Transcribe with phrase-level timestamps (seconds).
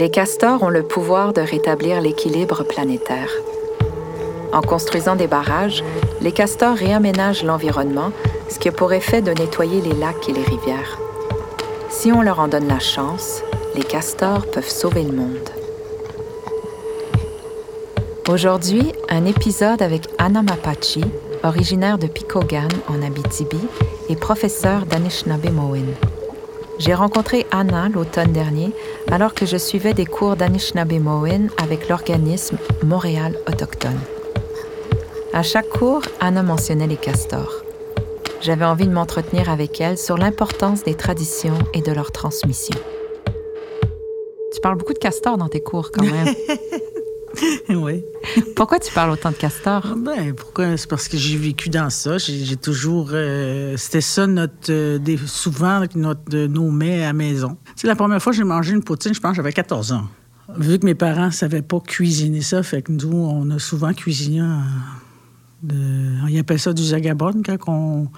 [0.00, 3.28] Les castors ont le pouvoir de rétablir l'équilibre planétaire.
[4.50, 5.84] En construisant des barrages,
[6.22, 8.10] les castors réaménagent l'environnement,
[8.48, 10.98] ce qui a pour effet de nettoyer les lacs et les rivières.
[11.90, 13.42] Si on leur en donne la chance,
[13.74, 15.50] les castors peuvent sauver le monde.
[18.26, 21.04] Aujourd'hui, un épisode avec Anna Mapachi,
[21.44, 23.60] originaire de Pikogan en Abitibi
[24.08, 26.09] et professeure d'Anishinaabe-Mowin.
[26.80, 28.72] J'ai rencontré Anna l'automne dernier
[29.10, 34.00] alors que je suivais des cours d'Anishinaabe-Mowin avec l'organisme Montréal Autochtone.
[35.34, 37.52] À chaque cours, Anna mentionnait les castors.
[38.40, 42.78] J'avais envie de m'entretenir avec elle sur l'importance des traditions et de leur transmission.
[44.54, 46.34] Tu parles beaucoup de castors dans tes cours quand même.
[47.68, 48.04] oui.
[48.56, 49.94] Pourquoi tu parles autant de castors?
[49.96, 50.76] Ben, pourquoi?
[50.76, 52.18] C'est parce que j'ai vécu dans ça.
[52.18, 53.10] J'ai toujours.
[53.12, 54.70] Euh, c'était ça, notre.
[54.70, 57.56] Euh, des, souvent, notre, nos mets à la maison.
[57.76, 60.08] C'est la première fois que j'ai mangé une poutine, je pense que j'avais 14 ans.
[60.56, 63.92] Vu que mes parents ne savaient pas cuisiner ça, fait que nous, on a souvent
[63.92, 64.42] cuisiné.
[65.62, 65.76] De,
[66.24, 68.08] on appelle ça du zagabon quand on,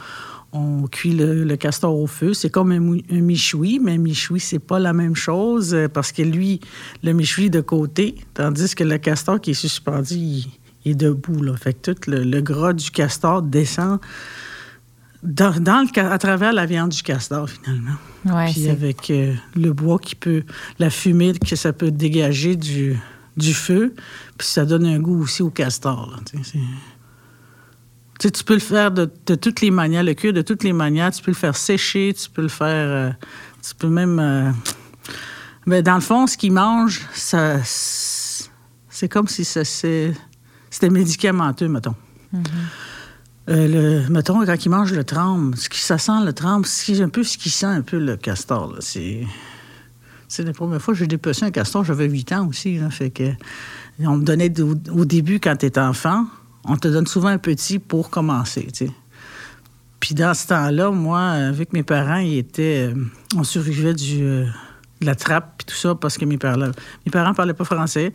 [0.52, 2.34] on cuit le, castor au feu.
[2.34, 6.12] C'est comme un, un, michoui, mais un michoui, c'est pas la même chose euh, parce
[6.12, 6.60] que lui,
[7.02, 10.46] le michoui est de côté, tandis que le castor qui est suspendu, il,
[10.84, 11.42] est debout.
[11.42, 11.56] Là.
[11.56, 13.98] Fait que tout le, gras du castor descend
[15.22, 17.94] dans, le, à travers la viande du castor, finalement.
[18.26, 20.42] Ouais, Puis avec euh, le bois qui peut,
[20.78, 22.98] la fumée que ça peut dégager du,
[23.36, 23.94] du feu,
[24.36, 26.10] puis ça donne un goût aussi au castor.
[26.10, 26.18] Là,
[28.22, 31.10] tu, tu peux le faire de, toutes les manières, le cuir de toutes les manières.
[31.10, 32.88] Tu peux le faire sécher, tu peux le faire.
[32.88, 33.10] Euh,
[33.66, 34.14] tu peux même.
[34.14, 34.52] Mais euh,
[35.66, 40.14] ben, dans le fond, ce qu'il mange, ça, c'est comme si ça, c'était
[40.90, 41.96] médicamenteux, mettons.
[42.32, 42.40] Mm-hmm.
[43.48, 47.00] Euh, le, mettons, quand il mange le tremble, ce qui, ça sent le tremble, c'est
[47.02, 48.76] un peu ce qui sent un peu le castor.
[48.78, 49.26] C'est,
[50.28, 52.78] c'est la première fois que j'ai dépecé un castor, j'avais 8 ans aussi.
[52.90, 53.32] fait que,
[53.98, 56.26] on me donnait au, au début, quand tu es enfant,
[56.64, 58.68] on te donne souvent un petit pour commencer.
[60.00, 62.94] Puis dans ce temps-là, moi, avec mes parents, ils étaient, euh,
[63.36, 64.46] on survivait euh,
[65.00, 66.70] de la trappe puis tout ça parce que mes parents,
[67.06, 68.12] mes parlaient pas français.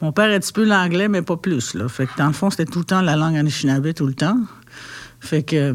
[0.00, 1.74] Mon père un petit peu l'anglais, mais pas plus.
[1.74, 1.88] Là.
[1.88, 4.38] Fait que dans le fond, c'était tout le temps la langue anishinaabe, tout le temps.
[5.20, 5.72] Fait que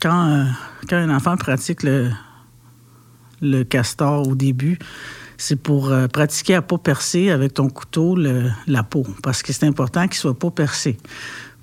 [0.00, 0.44] quand, euh,
[0.88, 2.10] quand un enfant pratique le,
[3.40, 4.78] le castor au début,
[5.38, 10.08] c'est pour pratiquer à pas percer avec ton couteau la peau, parce que c'est important
[10.08, 10.98] qu'il soit pas percé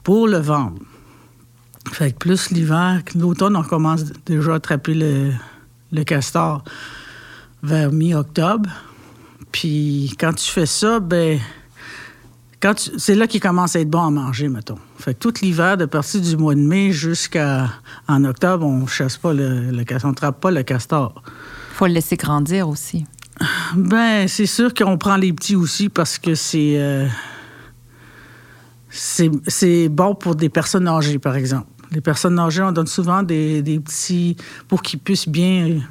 [0.06, 0.80] pour le vendre.
[1.92, 6.64] Fait que plus l'hiver, l'automne, on commence déjà à attraper le, castor
[7.64, 8.70] vers mi-octobre.
[9.52, 11.40] Puis quand tu fais ça, ben
[12.62, 14.78] quand c'est là qu'il commence à être bon à manger, mettons.
[15.00, 17.72] Fait que tout l'hiver, de partir du mois de mai jusqu'à
[18.08, 21.24] en octobre, on chasse pas le, le on trappe pas le castor.
[21.74, 23.06] Faut le laisser grandir aussi.
[23.76, 27.08] Ben, c'est sûr qu'on prend les petits aussi parce que c'est euh,
[28.96, 31.68] c'est bon pour des personnes âgées, par exemple.
[31.92, 34.38] Les personnes âgées, on donne souvent des, petits...
[34.68, 35.82] pour qu'ils puissent bien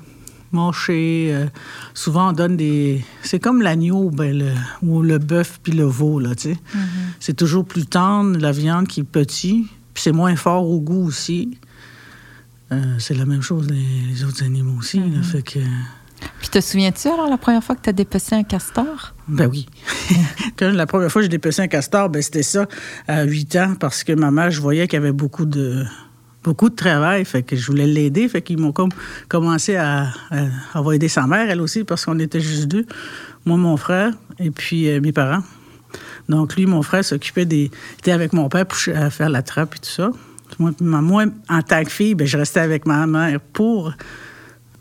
[0.52, 1.30] manger.
[1.32, 1.46] Euh,
[1.92, 3.04] souvent, on donne des...
[3.22, 6.54] C'est comme l'agneau ben, ou le bœuf puis le veau, là, tu sais.
[6.54, 6.78] Mm-hmm.
[7.20, 11.06] C'est toujours plus tendre, la viande qui est petite, puis c'est moins fort au goût
[11.06, 11.58] aussi.
[12.72, 15.22] Euh, c'est la même chose les, autres animaux aussi, mm-hmm.
[15.22, 15.58] fait que...
[16.40, 19.14] Puis te souviens-tu alors la première fois que tu as dépecé un castor?
[19.28, 19.66] Ben oui.
[20.60, 22.66] la première fois que j'ai dépecé un castor, ben c'était ça
[23.08, 25.86] à 8 ans parce que ma mère, je voyais qu'il y avait beaucoup de
[26.76, 28.90] travail, fait que je voulais l'aider, fait qu'ils m'ont comme
[29.28, 32.86] commencé à, à, aider sa mère, elle aussi, parce qu'on était juste deux,
[33.46, 35.42] moi, mon frère, et puis euh, mes parents.
[36.28, 37.70] Donc lui, mon frère s'occupait des...
[37.98, 40.10] était avec mon père pour faire la trappe et tout ça.
[40.58, 43.92] Moi, moi en tant que fille, ben, je restais avec ma mère pour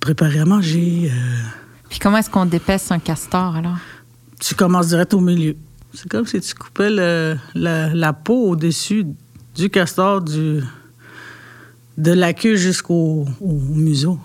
[0.04, 1.10] préparer à manger.
[1.10, 1.42] Euh.
[1.90, 3.78] Puis comment est-ce qu'on dépaisse un castor alors?
[4.40, 5.56] Tu commences direct au milieu.
[5.94, 9.06] C'est comme si tu coupais la, peau au-dessus
[9.56, 10.62] du castor, du,
[11.98, 14.20] de la queue jusqu'au museau.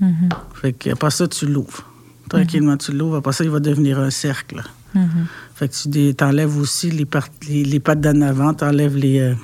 [0.00, 0.30] Mm-hmm.
[0.54, 1.84] Fait qu'après ça, tu l'ouvres.
[2.30, 3.16] Tranquillement, tu l'ouvres.
[3.16, 4.62] Après ça, il va devenir un cercle.
[4.96, 5.26] Mm-hmm.
[5.54, 7.06] Fait que tu enlèves aussi les,
[7.48, 9.34] les, les pattes d'en avant, tu enlèves les, euh,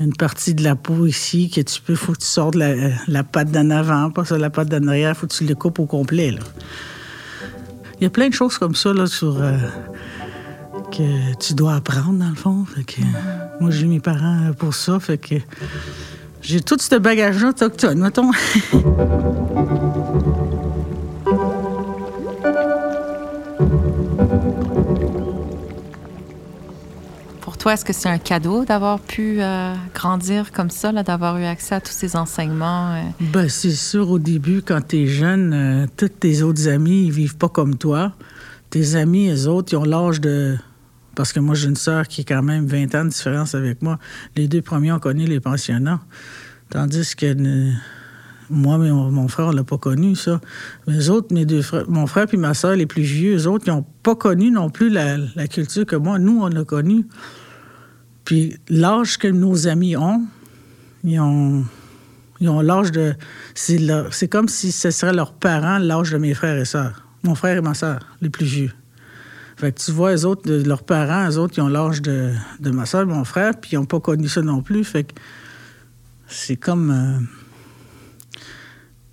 [0.00, 2.74] une partie de la peau ici que tu peux, faut que tu sortes la,
[3.08, 5.78] la patte d'en avant, pas ça la patte d'en arrière, faut que tu le coupes
[5.78, 6.34] au complet.
[7.98, 9.56] Il y a plein de choses comme ça là, sur, euh,
[10.92, 12.66] que tu dois apprendre, dans le fond.
[13.60, 15.00] Moi, j'ai mes parents pour ça.
[15.00, 15.36] Fait que
[16.42, 18.30] j'ai tout ce bagage-là autochtone, mettons.
[27.74, 31.80] est-ce que c'est un cadeau d'avoir pu euh, grandir comme ça, d'avoir eu accès à
[31.80, 32.94] tous ces enseignements?
[32.94, 33.02] Euh?
[33.20, 37.12] Ben, c'est sûr, au début, quand tu es jeune, euh, tous tes autres amis, ils
[37.12, 38.12] vivent pas comme toi.
[38.70, 40.56] tes amis, les autres, ils ont l'âge de.
[41.14, 43.82] Parce que moi, j'ai une sœur qui est quand même 20 ans de différence avec
[43.82, 43.98] moi.
[44.36, 46.00] Les deux premiers ont connu les pensionnats.
[46.68, 47.34] Tandis que
[48.50, 50.40] moi, mon, frère, on l'a pas connu, ça.
[50.86, 53.64] Les autres, mes deux frères, mon frère et ma soeur, les plus vieux, les autres,
[53.66, 56.18] ils n'ont pas connu non plus la, la, culture que moi.
[56.18, 57.06] Nous, on l'a connu.
[58.26, 60.26] Puis l'âge que nos amis ont,
[61.04, 61.64] ils ont,
[62.40, 63.14] ils ont l'âge de.
[63.54, 67.04] C'est comme si ce serait leurs parents, l'âge de mes frères et sœurs.
[67.22, 68.72] Mon frère et ma soeur, les plus vieux.
[69.56, 72.84] Fait que tu vois, autres, de, leurs parents, les autres, ils ont l'âge de, ma
[72.84, 74.84] soeur, mon frère, puis ils n'ont pas connu ça non plus.
[74.84, 75.14] Fait que
[76.26, 76.90] c'est comme.
[76.90, 77.24] Euh,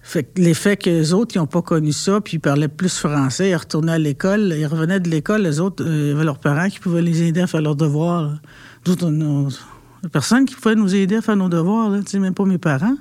[0.01, 2.97] fait que l'effet que les autres, ils n'ont pas connu ça, puis ils parlaient plus
[2.97, 6.25] français, ils retournaient à l'école, ils revenaient de l'école, les autres, euh, il y avait
[6.25, 8.39] leurs parents qui pouvaient les aider à faire leurs devoirs.
[8.85, 9.09] D'autres,
[10.11, 12.97] personne qui pouvait nous aider à faire nos devoirs, là, même pas mes parents.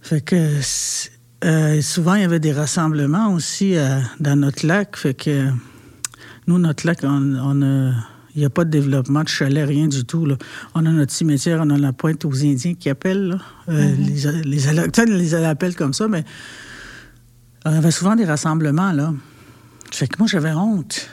[0.00, 0.60] Fait que
[1.44, 4.96] euh, souvent, il y avait des rassemblements aussi euh, dans notre lac.
[4.96, 5.48] Fait que
[6.46, 7.92] nous, notre lac, on, a.
[8.36, 10.24] Il n'y a pas de développement de chalet, rien du tout.
[10.24, 10.36] Là.
[10.76, 13.40] On a notre cimetière, on a la pointe aux Indiens qui appellent.
[13.68, 14.42] Euh, mm-hmm.
[14.44, 16.24] les, les les appellent comme ça, mais
[17.64, 18.92] on avait souvent des rassemblements.
[18.92, 19.12] là.
[19.90, 21.10] Fait que moi, j'avais honte.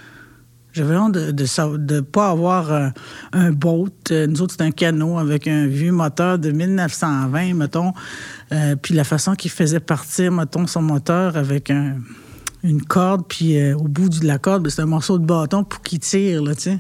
[0.78, 2.94] J'avais honte de ne de, pas avoir un,
[3.34, 3.90] un boat.
[4.12, 7.94] Nous autres, c'était un canot avec un vieux moteur de 1920, mettons.
[8.52, 11.72] Euh, puis la façon qu'il faisait partir, mettons, son moteur avec
[12.64, 15.64] une corde, puis euh, au bout de la corde, ben, c'est un morceau de bâton
[15.64, 16.78] pour qu'il tire, là, tu.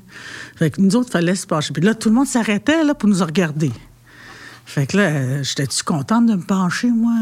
[0.56, 1.74] Fait que nous autres, fallait se pencher.
[1.74, 3.72] Puis là, tout le monde s'arrêtait, là, pour nous regarder.
[4.66, 7.14] Fait que là, euh, j'étais-tu contente de me pencher, moi,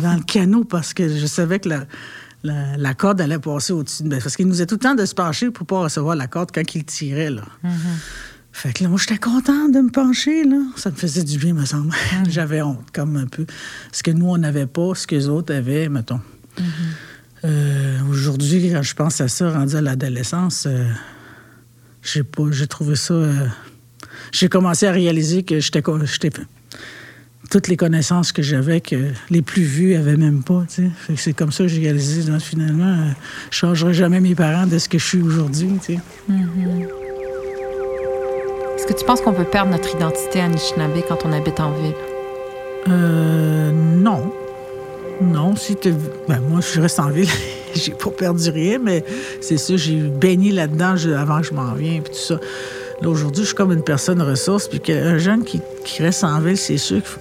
[0.00, 1.84] dans le canot, parce que je savais que la,
[2.96, 4.02] corde allait passer au-dessus.
[4.02, 6.26] de Parce qu'il nous a tout le temps de se pencher pour pas recevoir la
[6.26, 7.42] corde quand il tirait, là.
[7.64, 7.68] Mm-hmm.
[8.52, 10.56] Fait que là, moi, j'étais contente de me pencher, là.
[10.76, 11.88] Ça me faisait du bien, me semble.
[11.88, 12.28] Mm.
[12.30, 13.46] J'avais honte, comme un peu.
[13.92, 16.20] Ce que nous, on n'avait pas, ce que les autres avaient, mettons.
[16.58, 16.62] Mm-hmm.
[17.44, 20.88] Euh, aujourd'hui, quand je pense à ça, rendu à l'adolescence, euh,
[22.02, 23.14] j'ai pas, j'ai trouvé ça.
[23.14, 23.46] Euh,
[24.32, 26.30] j'ai commencé à réaliser que j'étais, j'étais
[27.50, 28.96] toutes les connaissances que j'avais que
[29.30, 30.64] les plus vus avaient même pas.
[31.16, 32.30] C'est comme ça que j'ai réalisé.
[32.40, 32.96] finalement,
[33.50, 35.70] je changerai jamais mes parents de ce que je suis aujourd'hui.
[36.30, 36.86] Mm-hmm.
[38.76, 41.72] Est-ce que tu penses qu'on peut perdre notre identité à Anishinaabe quand on habite en
[41.72, 41.94] ville?
[42.88, 44.32] Euh, non.
[45.20, 45.92] Non, si tu.
[46.28, 47.28] Ben, moi, je reste en ville.
[47.74, 49.04] j'ai pas perdu rien, mais
[49.40, 52.40] c'est sûr, j'ai baigné là-dedans avant que je m'en vienne, puis tout ça.
[53.02, 55.60] Là, aujourd'hui, je suis comme une personne ressource, puis qu'un jeune qui,
[55.98, 57.12] reste en ville, c'est sûr qu'il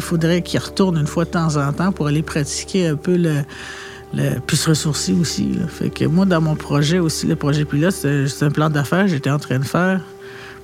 [0.00, 3.42] faudrait qu'il retourne une fois de temps en temps pour aller pratiquer un peu le.
[4.46, 5.58] puis se ressourcer aussi.
[5.68, 9.10] Fait que moi, dans mon projet aussi, le projet pilote, c'est un plan d'affaires que
[9.10, 10.00] j'étais en train de faire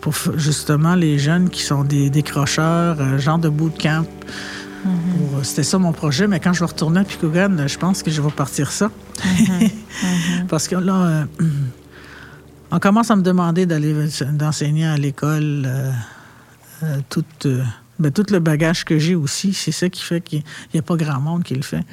[0.01, 4.07] pour justement les jeunes qui sont des décrocheurs, euh, genre de bootcamp.
[4.85, 5.45] Mm -hmm.
[5.45, 8.23] C'était ça mon projet, mais quand je vais retourner à Picogan, je pense que je
[8.23, 8.91] vais partir ça.
[9.25, 9.71] Mhm.
[10.03, 10.47] Mhm.
[10.49, 11.25] Parce que là, euh,
[12.71, 13.93] on commence à me demander d'aller
[14.33, 15.69] d'enseigner à l'école
[16.83, 17.25] euh, tout,
[18.09, 19.53] tout le bagage que j'ai aussi.
[19.53, 20.43] C'est ça qui fait qu'il
[20.73, 21.85] n'y a pas grand monde qui le fait.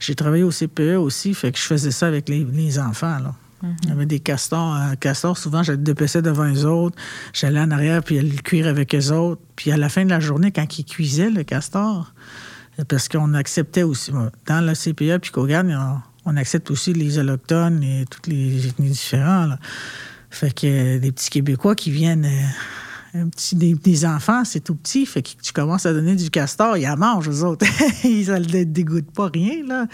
[0.00, 3.18] J'ai travaillé au CPE aussi, fait que je faisais ça avec les, les enfants.
[3.18, 3.34] Là.
[3.84, 4.74] Il y avait des castors.
[4.76, 6.96] Euh, castors, souvent, j'allais dépêcher devant les autres.
[7.32, 9.40] J'allais en arrière, puis le cuire avec les autres.
[9.56, 12.12] Puis à la fin de la journée, quand ils cuisaient le castor,
[12.88, 14.10] parce qu'on acceptait aussi,
[14.46, 19.58] dans la CPA puis Kogan, on, accepte aussi les Autochtones et toutes les ethnies différentes.
[20.30, 22.24] Fait que euh, des petits Québécois qui viennent...
[22.24, 22.46] Euh,
[23.14, 26.96] des, enfants, c'est tout petit, fait que tu commences à donner du castor, ils en
[26.96, 27.66] mangent, eux autres.
[28.04, 29.86] ils ne dégoûtent pas rien, là.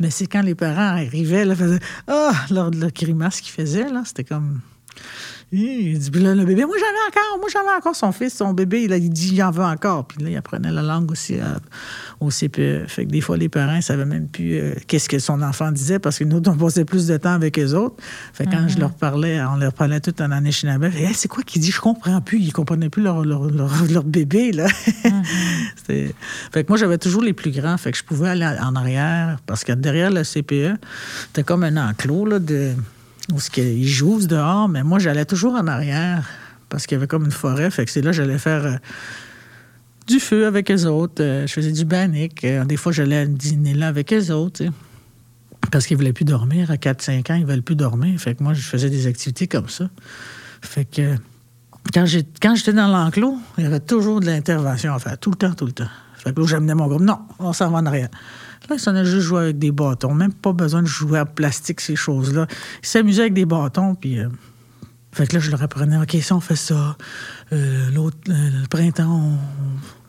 [0.00, 4.02] Mais c'est quand les parents arrivaient, là, faisaient Ah, oh, leur, grimace qu'ils faisaient, là,
[4.04, 4.60] c'était comme.
[5.52, 8.52] Il dit, le bébé, moi j'en ai encore, moi j'en ai encore son fils, son
[8.52, 10.04] bébé, il, il dit, il en veut encore.
[10.04, 11.44] Puis là, il apprenait la langue aussi euh,
[12.18, 12.88] au CPE.
[12.88, 15.70] Fait que des fois, les parents ne savaient même plus euh, qu'est-ce que son enfant
[15.70, 17.94] disait parce que nous, on passait plus de temps avec eux autres.
[18.32, 18.80] Fait que quand je mm-hmm.
[18.80, 20.84] leur parlais, on leur parlait tout en Anishinaabe.
[20.84, 21.70] Hey, c'est quoi qu'il dit?
[21.70, 22.40] Je comprends plus.
[22.40, 24.66] Ils comprenaient plus leur, leur, leur, bébé, là.
[25.06, 26.12] Mm-hmm.
[26.52, 27.76] fait que moi, j'avais toujours les plus grands.
[27.76, 30.80] Fait que je pouvais aller en arrière parce que derrière le CPE,
[31.26, 32.72] c'était comme un enclos, là, de
[33.32, 36.28] où ils jouent dehors, mais moi, j'allais toujours en arrière
[36.68, 37.70] parce qu'il y avait comme une forêt.
[37.70, 38.76] Fait que c'est là que j'allais faire euh,
[40.06, 41.22] du feu avec les autres.
[41.22, 42.44] Euh, je faisais du bannique.
[42.44, 44.64] Euh, des fois, j'allais dîner là avec les autres.
[45.72, 46.70] Parce qu'ils ne voulaient plus dormir.
[46.70, 48.18] À 4-5 ans, ils ne veulent plus dormir.
[48.20, 49.88] Fait que moi, je faisais des activités comme ça.
[50.62, 51.16] Fait que
[51.92, 55.18] quand j'étais dans l'enclos, il y avait toujours de l'intervention à faire.
[55.18, 55.88] Tout le temps, tout le temps.
[56.18, 57.02] Fait que là, j'amenais mon groupe.
[57.02, 58.08] Non, on s'en va en arrière.
[58.68, 60.14] Là, ils a juste joué avec des bâtons.
[60.14, 62.46] Même pas besoin de jouer à plastique, ces choses-là.
[62.82, 64.18] Ils s'amusaient avec des bâtons, puis...
[64.20, 64.28] Euh,
[65.12, 66.94] Fait que là, je leur apprenais, OK, ça, on fait ça.
[67.50, 69.38] Euh, l'autre, euh, le printemps, on-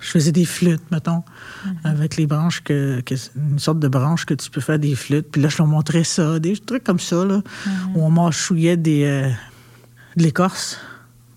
[0.02, 1.24] je faisais des flûtes, mettons,
[1.86, 5.28] avec les branches, que, que- une sorte de branche que tu peux faire des flûtes.
[5.32, 7.42] Puis là, je leur montrais ça, des trucs comme ça, là,
[7.96, 9.30] où on mâchouillait des, euh,
[10.18, 10.78] de l'écorce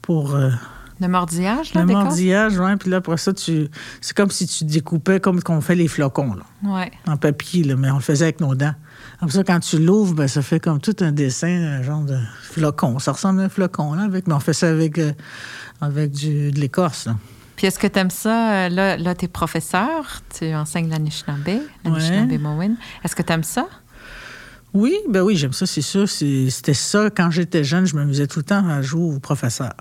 [0.03, 0.35] pour
[1.01, 2.59] Le mordillage, là, le mordillage.
[2.59, 3.69] Ouais, puis là, après ça, tu,
[4.03, 6.91] c'est comme si tu découpais comme qu'on fait les flocons, là Ouais.
[7.07, 8.75] en papier, là, mais on le faisait avec nos dents.
[9.21, 12.19] Après ça, quand tu l'ouvres, ben, ça fait comme tout un dessin, un genre de
[12.43, 12.99] flocon.
[12.99, 15.13] Ça ressemble à un flocon, là, avec, mais on fait ça avec, euh,
[15.81, 17.07] avec du, de l'écorce.
[17.07, 17.17] là.
[17.57, 18.53] Puis est-ce que tu aimes ça?
[18.53, 22.73] euh, Là, là tu es professeur, tu enseignes l'Anishinaabe, l'Anishinaabe-Mowin.
[23.05, 23.67] Est-ce que tu aimes ça?
[24.73, 26.09] Oui, ben oui, j'aime ça, c'est sûr.
[26.09, 29.73] C'était ça, quand j'étais jeune, je m'amusais tout le temps à jouer au professeur.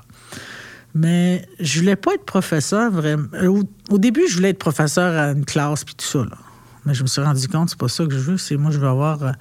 [0.93, 3.27] Mais je voulais pas être professeur vraiment.
[3.33, 6.19] Euh, Au, au début, je voulais être professeur à une classe puis tout ça.
[6.19, 6.37] Là.
[6.85, 8.37] Mais je me suis rendu compte, c'est pas ça que je veux.
[8.37, 9.31] C'est moi, je veux avoir euh,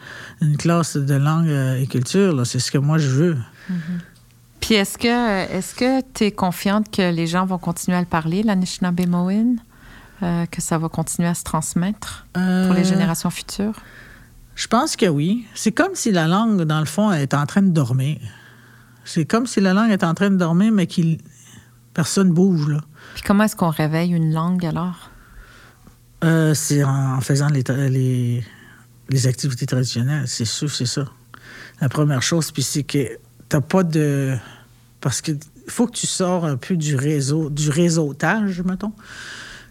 [0.43, 2.47] une classe de langue euh, et culture.
[2.47, 3.37] C'est ce que moi, je veux.
[4.61, 8.07] Puis est-ce que est-ce que tu es confiante que les gens vont continuer à le
[8.07, 9.57] parler, l'Anishinaabe-Mowin?
[10.21, 13.75] Euh, que ça va continuer à se transmettre pour les générations futures?
[14.57, 15.47] Je pense que oui.
[15.55, 18.19] C'est comme si la langue, dans le fond, est en train de dormir.
[19.05, 21.19] C'est comme si la langue est en train de dormir, mais qu'il
[21.99, 22.69] personne bouge.
[22.69, 22.81] Là.
[23.15, 25.11] Puis comment est-ce qu'on réveille une langue alors?
[26.23, 28.45] Euh, c'est en faisant les, tra- les,
[29.09, 31.07] les activités traditionnelles, c'est sûr, c'est ça.
[31.81, 34.37] La première chose, puis c'est que t'as pas de...
[35.01, 35.33] Parce que
[35.67, 38.93] faut que tu sors un peu du réseau, du réseautage, mettons,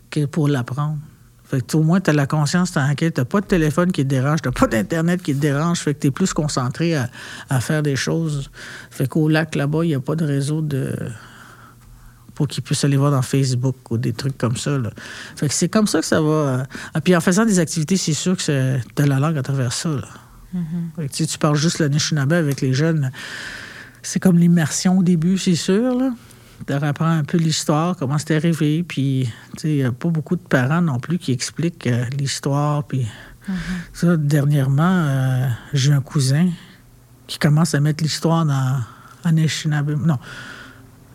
[0.09, 0.97] que pour l'apprendre.
[1.45, 3.13] Fait que au moins, tu as la conscience tranquille.
[3.13, 5.79] Tu pas de téléphone qui te dérange, tu pas d'Internet qui te dérange.
[5.79, 7.09] Fait que tu es plus concentré à,
[7.49, 8.51] à faire des choses.
[8.91, 10.93] Fait qu'au lac, là-bas, il n'y a pas de réseau de
[12.37, 14.77] pour qu'ils puissent aller voir dans Facebook ou des trucs comme ça.
[14.77, 14.91] là.
[15.35, 16.29] Fait que c'est comme ça que ça va.
[16.29, 16.63] euh,
[16.93, 19.73] ah, puis en faisant des activités, c'est sûr que c'est de la langue à travers
[19.73, 19.89] ça.
[19.89, 20.07] là.
[20.95, 23.11] Fait que, tu sais, tu parles juste le Anishinaabe avec les jeunes.
[24.03, 25.97] C'est comme l'immersion au début, c'est sûr.
[25.97, 26.11] Là.
[26.67, 28.83] De un peu l'histoire, comment c'est arrivé.
[28.83, 32.05] Puis, tu sais, il n'y a pas beaucoup de parents non plus qui expliquent euh,
[32.19, 32.83] l'histoire.
[32.83, 33.07] Puis,
[33.93, 36.49] ça, dernièrement, euh, j'ai un cousin
[37.25, 38.79] qui commence à mettre l'histoire dans
[39.23, 39.99] Anishinaabe.
[40.05, 40.19] Non,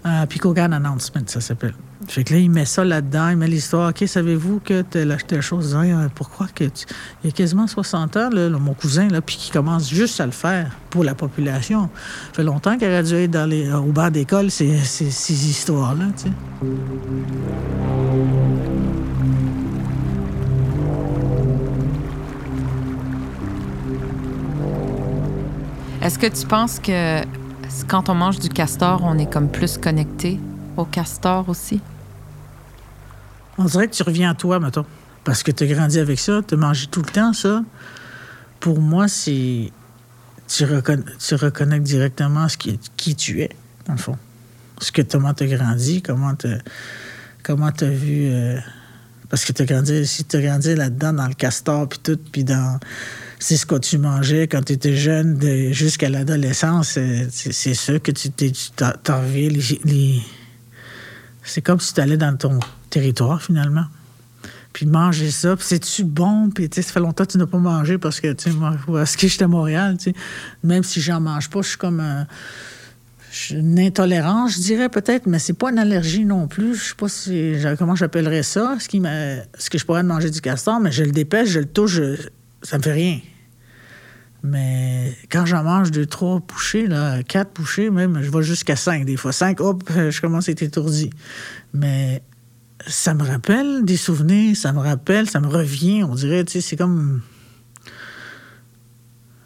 [0.06, 1.74] euh, Picogan Announcement, ça s'appelle.
[2.08, 3.90] Fait que là, il met ça là-dedans, il met l'histoire.
[3.90, 6.84] OK, savez-vous que telle, telle chose, Hein, pourquoi que tu-
[7.22, 10.26] Il y a quasiment 60 ans, là, mon cousin, là, puis qui commence juste à
[10.26, 11.82] le faire pour la population.
[12.28, 15.48] Ça fait longtemps qu'il aurait dû être dans les, au banc d'école, ces, ces, ces
[15.48, 16.30] histoires-là, tu sais.
[26.02, 27.20] Est-ce que tu penses que
[27.88, 30.38] quand on mange du castor, on est comme plus connecté
[30.76, 31.80] au castor aussi?
[33.58, 34.86] On dirait que tu reviens à toi, mettons.
[35.24, 37.62] Parce que tu as grandi avec ça, tu as mangé tout le temps ça.
[38.60, 39.70] Pour moi, c'est.
[40.48, 43.50] Tu, reconna- tu reconnais directement ce qui, qui tu es,
[43.86, 44.18] dans le fond.
[44.80, 46.48] Ce que, comment tu as grandi, comment tu
[47.42, 48.30] comment as vu.
[48.30, 48.58] euh,
[49.28, 52.18] parce que tu as grandi, si tu as grandi là-dedans, dans le castor, puis tout,
[52.32, 52.78] puis dans.
[53.42, 55.36] C'est ce que tu mangeais quand tu étais jeune
[55.72, 56.94] jusqu'à l'adolescence.
[56.96, 59.48] euh, C'est ça que tu t'es- tu t'en t'en reviens,
[59.84, 60.22] les-
[61.42, 63.86] c'est comme si tu allais dans ton territoire, finalement.
[64.72, 66.50] Puis manger ça, puis c'est-tu bon?
[66.54, 68.56] Puis, tu sais, ça fait longtemps que tu n'as pas mangé parce que, tu sais,
[68.56, 69.96] moi, que j'étais à Montréal.
[70.62, 72.28] Même si j'en mange pas, je suis comme un-
[73.32, 76.76] suis une intolérance, je dirais peut-être, mais c'est pas une allergie non plus.
[76.76, 79.02] Je sais pas si, comment j'appellerais ça, ce, qui
[79.58, 82.28] ce que je pourrais manger du castor, mais je le dépêche, je le touche, je-
[82.62, 83.18] ça me fait rien.
[84.44, 89.04] Mais quand j'en mange deux, trois bouchées, là, quatre bouchées même, je vais jusqu'à cinq
[89.04, 89.32] des fois.
[89.32, 91.10] Cinq, hop, je commence à être étourdi.
[91.72, 92.22] Mais
[92.86, 96.60] ça me rappelle des souvenirs, ça me rappelle, ça me revient, on dirait, tu sais,
[96.60, 97.22] c'est comme...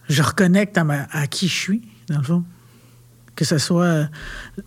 [0.08, 2.44] Je reconnecte à, ma- à qui je suis, dans le fond.
[3.34, 4.08] Que ce soit...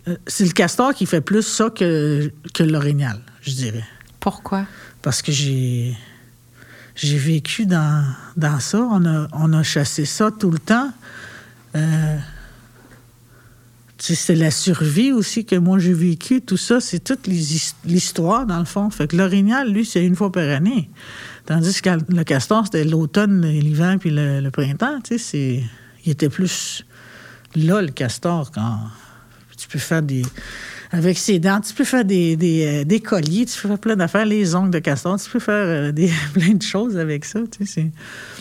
[0.08, 3.86] euh, c'est le castor qui fait plus ça que, que l'orignal, je dirais.
[4.20, 4.66] Pourquoi?
[5.02, 5.98] Parce que j'ai...
[7.02, 8.80] J'ai vécu dans, dans ça.
[8.80, 10.92] On a, on a chassé ça tout le temps.
[11.76, 12.18] Euh,
[13.98, 16.42] c'est la survie aussi que moi j'ai vécu.
[16.42, 17.28] Tout ça, c'est toute
[17.86, 18.90] l'histoire, dans le fond.
[18.90, 20.90] Fait que l'orignal, lui, c'est une fois par année.
[21.46, 25.00] Tandis que le castor, c'était l'automne, l'hiver, puis le, le printemps.
[25.02, 25.64] Tu sais.
[26.06, 26.86] Il était plus
[27.56, 28.78] là, le castor, quand
[29.58, 30.24] tu peux faire des...
[30.92, 33.96] Avec ses dents, tu peux faire des, des, euh, des colliers, tu peux faire plein
[33.96, 37.42] d'affaires, les ongles de castor, tu peux faire euh, des, plein de choses avec ça.
[37.52, 37.92] Tu sais,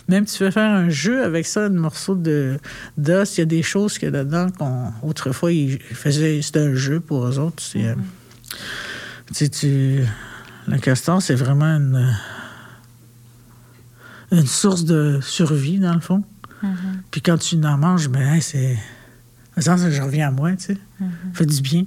[0.08, 2.58] Même tu peux faire un jeu avec ça, un morceau de
[2.96, 7.00] d'os, il y a des choses que dedans qu'on autrefois ils faisaient, c'était un jeu
[7.00, 7.62] pour eux autres.
[7.76, 7.94] euh,
[9.26, 10.00] tu sais, tu-
[10.66, 12.14] le castor, c'est vraiment une,
[14.32, 16.22] une source de survie, dans le fond.
[17.10, 18.78] Puis quand tu en manges, ben, hey, c'est
[19.56, 20.78] je reviens à moi, tu sais.
[20.98, 21.84] Ça fait du bien.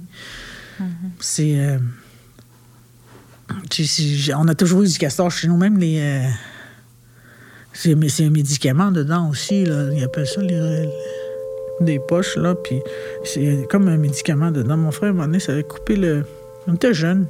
[1.20, 1.54] C'est.
[1.58, 1.78] euh,
[4.36, 5.98] on a toujours eu du castor chez nous, même les.
[6.00, 6.28] euh,
[7.74, 9.88] c'est un médicament dedans aussi, là.
[9.92, 10.88] Ils appellent ça les,
[11.80, 12.54] des poches, là.
[12.54, 12.80] Puis
[13.24, 14.76] c'est comme un médicament dedans.
[14.76, 16.24] Mon frère, à un moment donné, ça avait coupé le.
[16.66, 17.26] On était jeunes.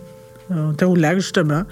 [0.51, 1.63] On était au lac, justement.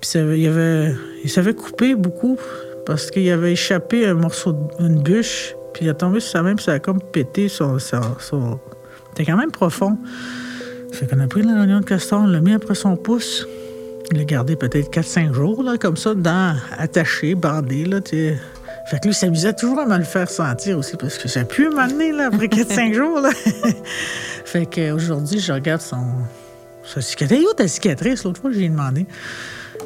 [0.00, 0.94] Puis il, avait,
[1.24, 2.38] il s'avait coupé beaucoup
[2.84, 5.54] parce qu'il avait échappé un morceau, de- une bûche.
[5.72, 8.60] Puis il a tombé sur sa main, puis ça a comme pété son, son-
[9.08, 9.98] C'était quand même profond.
[10.92, 13.46] Fait qu'on a pris l'oignon de castor, on l'a mis après son pouce.
[14.12, 18.00] Il l'a gardé peut-être 4-5 jours, là, comme ça, dedans, attaché, bandé, là.
[18.04, 21.40] Fait que lui, il s'amusait toujours à me le faire sentir aussi, parce que ça
[21.40, 23.30] a pu m'amener, là, après 4-5 jours, là.
[24.44, 26.04] fait qu'aujourd'hui, je regarde son...
[26.84, 27.44] Sa cicatrice.
[27.44, 28.22] Où ta cicatrice?
[28.22, 29.06] L'autre fois, j'ai demandé.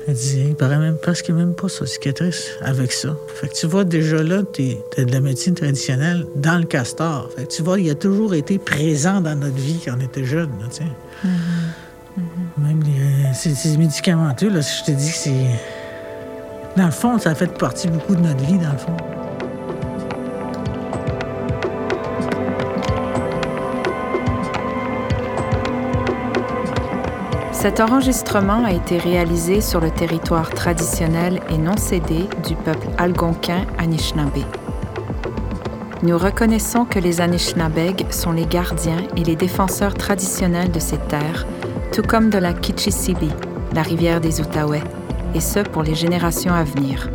[0.08, 3.16] Elle dit, il paraît même presque même pas sa cicatrice avec ça.
[3.34, 7.28] Fait que tu vois, déjà là, t'es t'as de la médecine traditionnelle dans le castor.
[7.36, 10.24] Fait que tu vois, il a toujours été présent dans notre vie quand on était
[10.24, 11.28] jeune, tu sais.
[12.58, 15.46] Même les, ces, ces médicamenteux, là, je te dis que c'est.
[16.76, 18.96] Dans le fond, ça a fait partie beaucoup de notre vie, dans le fond.
[27.60, 33.66] Cet enregistrement a été réalisé sur le territoire traditionnel et non cédé du peuple algonquin
[33.76, 34.46] Anishinaabe.
[36.02, 41.46] Nous reconnaissons que les Anishinaabeg sont les gardiens et les défenseurs traditionnels de ces terres,
[41.92, 43.28] tout comme de la Kichisibi,
[43.74, 44.82] la rivière des Outaouais,
[45.34, 47.10] et ce pour les générations à venir.